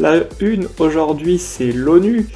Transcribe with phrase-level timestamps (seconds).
[0.00, 2.26] La une aujourd'hui, c'est l'ONU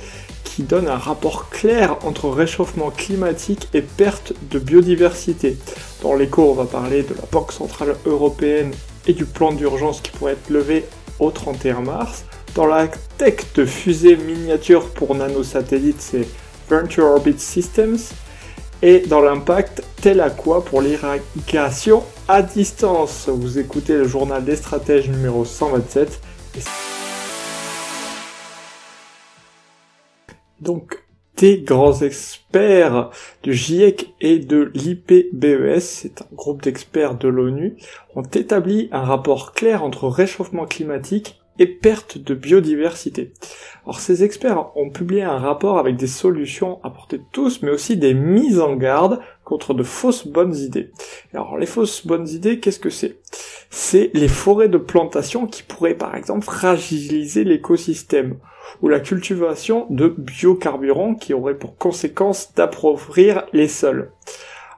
[0.45, 5.57] qui donne un rapport clair entre réchauffement climatique et perte de biodiversité.
[6.03, 8.71] Dans l'écho, on va parler de la Banque Centrale Européenne
[9.07, 10.85] et du plan d'urgence qui pourrait être levé
[11.19, 12.27] au 31 mars.
[12.55, 16.29] Dans la tech de fusée miniature pour nanosatellites, c'est
[16.69, 17.97] Venture Orbit Systems
[18.83, 23.31] et dans l'impact tel à quoi pour l'irrigation à distance.
[23.33, 26.21] Vous écoutez le journal des stratèges numéro 127.
[30.65, 31.05] Donc,
[31.37, 33.11] des grands experts
[33.43, 37.77] du GIEC et de l'IPBES, c'est un groupe d'experts de l'ONU,
[38.15, 43.33] ont établi un rapport clair entre réchauffement climatique et perte de biodiversité.
[43.85, 48.15] Alors ces experts ont publié un rapport avec des solutions apportées tous, mais aussi des
[48.15, 50.93] mises en garde contre de fausses bonnes idées.
[51.35, 53.19] Alors les fausses bonnes idées, qu'est-ce que c'est?
[53.77, 58.37] C'est les forêts de plantation qui pourraient par exemple fragiliser l'écosystème,
[58.83, 64.13] ou la cultivation de biocarburants qui auraient pour conséquence d'appauvrir les sols.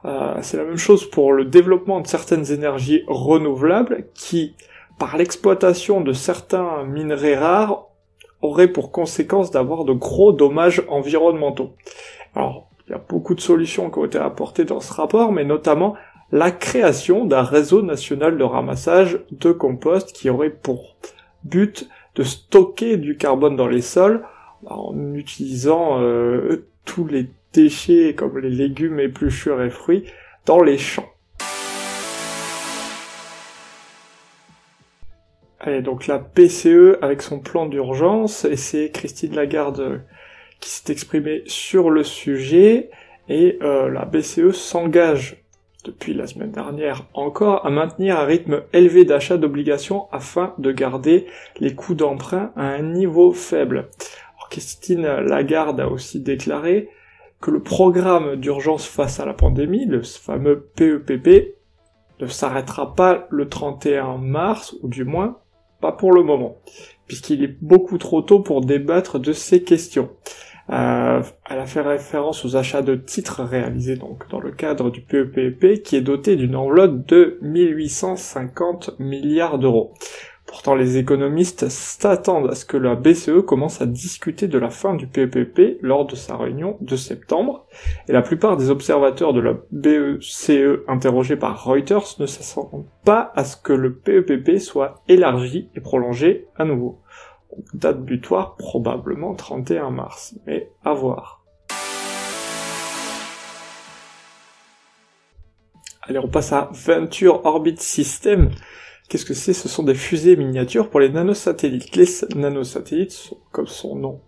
[0.06, 4.54] Euh, c'est la même chose pour le développement de certaines énergies renouvelables qui,
[4.98, 7.88] par l'exploitation de certains minerais rares,
[8.40, 11.74] aurait pour conséquence d'avoir de gros dommages environnementaux.
[12.34, 15.44] Alors, il y a beaucoup de solutions qui ont été apportées dans ce rapport, mais
[15.44, 15.96] notamment
[16.32, 20.96] la création d'un réseau national de ramassage de compost qui aurait pour
[21.44, 24.24] but de stocker du carbone dans les sols
[24.64, 30.04] en utilisant euh, tous les déchets comme les légumes, épluchures et fruits
[30.46, 31.08] dans les champs.
[35.60, 39.98] Allez, donc la PCE avec son plan d'urgence, et c'est Christine Lagarde euh,
[40.60, 42.90] qui s'est exprimée sur le sujet,
[43.28, 45.44] et euh, la BCE s'engage
[45.86, 51.26] depuis la semaine dernière encore à maintenir un rythme élevé d'achat d'obligations afin de garder
[51.60, 53.88] les coûts d'emprunt à un niveau faible.
[54.50, 56.88] Christine Lagarde a aussi déclaré
[57.40, 61.54] que le programme d'urgence face à la pandémie, le fameux PEPP, e
[62.20, 65.38] ne s'arrêtera pas le 31 mars, ou du moins
[65.80, 66.56] pas pour le moment,
[67.06, 70.08] puisqu'il est beaucoup trop tôt pour débattre de ces questions.
[70.70, 75.00] Euh, elle a fait référence aux achats de titres réalisés donc dans le cadre du
[75.00, 79.94] PEPP e qui est doté d'une enveloppe de 1850 milliards d'euros.
[80.46, 84.94] Pourtant, les économistes s'attendent à ce que la BCE commence à discuter de la fin
[84.94, 87.66] du PEPP e lors de sa réunion de septembre,
[88.08, 93.44] et la plupart des observateurs de la BCE interrogés par Reuters ne s'attendent pas à
[93.44, 97.00] ce que le PEPP e soit élargi et prolongé à nouveau.
[97.74, 101.44] Date butoir probablement 31 mars, mais à voir.
[106.02, 108.50] Allez, on passe à Venture Orbit System.
[109.08, 109.52] Qu'est-ce que c'est?
[109.52, 111.96] Ce sont des fusées miniatures pour les nanosatellites.
[111.96, 112.06] Les
[112.36, 114.20] nanosatellites sont comme son nom.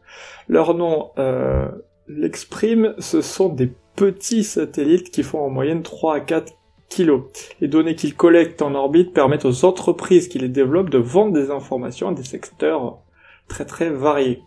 [0.49, 1.69] Leur nom euh,
[2.09, 6.53] l'exprime, ce sont des petits satellites qui font en moyenne 3 à 4
[6.89, 7.25] kilos.
[7.61, 11.51] Les données qu'ils collectent en orbite permettent aux entreprises qui les développent de vendre des
[11.51, 12.99] informations à des secteurs
[13.49, 14.43] très très variés.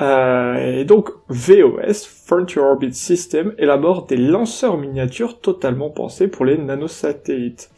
[0.00, 6.58] Euh, et donc VOS, Frontier Orbit System, élabore des lanceurs miniatures totalement pensés pour les
[6.58, 7.70] nanosatellites.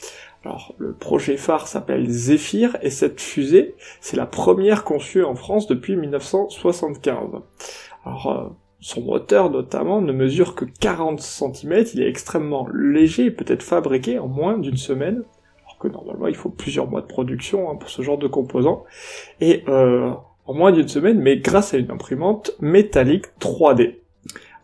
[0.45, 5.67] Alors, le projet phare s'appelle Zephyr et cette fusée, c'est la première conçue en France
[5.67, 7.43] depuis 1975.
[8.05, 8.49] Alors, euh,
[8.81, 13.65] son moteur notamment ne mesure que 40 cm, il est extrêmement léger et peut être
[13.65, 15.25] fabriqué en moins d'une semaine,
[15.65, 18.85] alors que normalement il faut plusieurs mois de production hein, pour ce genre de composants.
[19.41, 20.13] Et euh,
[20.49, 23.97] en moins d'une semaine, mais grâce à une imprimante métallique 3D.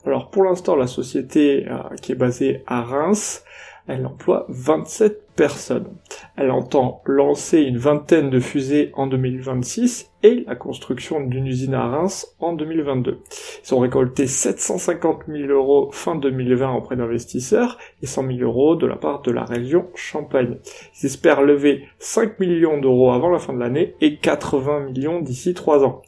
[0.06, 3.44] Alors pour l'instant, la société euh, qui est basée à Reims
[3.86, 5.88] elle emploie 27 personnes.
[6.36, 11.86] Elle entend lancer une vingtaine de fusées en 2026 et la construction d'une usine à
[11.86, 13.20] Reims en 2022.
[13.64, 18.86] Ils ont récolté 750 000 euros fin 2020 auprès d'investisseurs et 100 000 euros de
[18.86, 20.58] la part de la région Champagne.
[21.00, 25.52] Ils espèrent lever 5 millions d'euros avant la fin de l'année et 80 millions d'ici
[25.52, 26.02] 3 ans.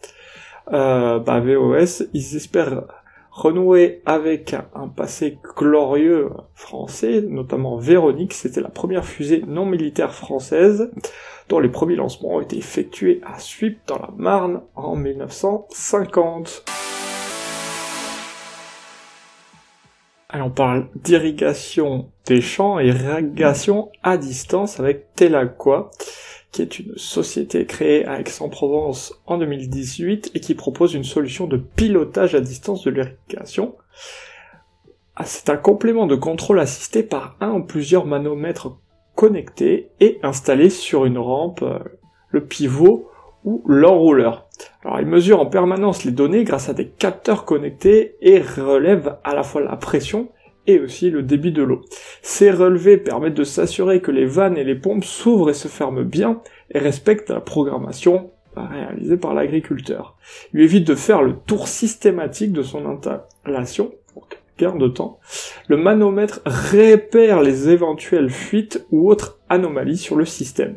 [0.73, 2.84] Euh, bah, VOS, ils espèrent
[3.36, 10.90] renouer avec un passé glorieux français, notamment Véronique, c'était la première fusée non militaire française
[11.50, 16.64] dont les premiers lancements ont été effectués à Suip dans la Marne en 1950.
[20.30, 25.90] Allez, on parle d'irrigation des champs et irrigation à distance avec Telaqua
[26.52, 31.56] qui est une société créée à Aix-en-Provence en 2018 et qui propose une solution de
[31.56, 33.76] pilotage à distance de l'irrigation.
[35.16, 38.76] Ah, c'est un complément de contrôle assisté par un ou plusieurs manomètres
[39.14, 41.78] connectés et installés sur une rampe, euh,
[42.28, 43.10] le pivot
[43.44, 44.46] ou l'enrouleur.
[44.84, 49.34] Alors il mesure en permanence les données grâce à des capteurs connectés et relève à
[49.34, 50.28] la fois la pression
[50.66, 51.82] et aussi le débit de l'eau.
[52.22, 56.02] Ces relevés permettent de s'assurer que les vannes et les pompes s'ouvrent et se ferment
[56.02, 56.40] bien
[56.72, 60.16] et respectent la programmation réalisée par l'agriculteur.
[60.54, 63.92] Il évite de faire le tour systématique de son installation,
[64.58, 65.20] gain de temps.
[65.68, 70.76] Le manomètre répère les éventuelles fuites ou autres anomalies sur le système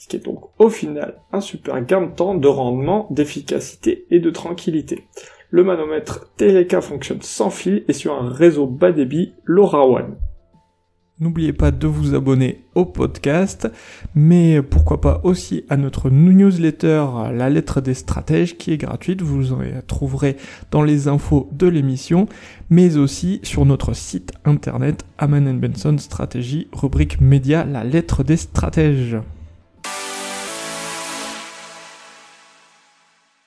[0.00, 4.18] ce qui est donc au final un super gain de temps, de rendement, d'efficacité et
[4.18, 5.04] de tranquillité.
[5.52, 10.16] Le manomètre Teleka fonctionne sans fil et sur un réseau bas débit LoRaWAN.
[11.18, 13.68] N'oubliez pas de vous abonner au podcast,
[14.14, 17.04] mais pourquoi pas aussi à notre newsletter
[17.34, 20.36] La lettre des stratèges qui est gratuite, vous en trouverez
[20.70, 22.26] dans les infos de l'émission,
[22.70, 29.18] mais aussi sur notre site internet Aman Benson Stratégie, rubrique média La lettre des stratèges.